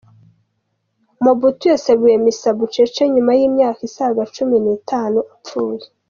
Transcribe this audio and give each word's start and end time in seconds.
Mobutu 1.23 1.63
yasabiwe 1.73 2.13
misa 2.25 2.49
bucece 2.57 3.01
nyuma 3.13 3.31
y’imyaka 3.39 3.81
isaga 3.89 4.21
Cumi 4.35 4.57
nitanu 4.65 5.19
apfuye 5.35 5.85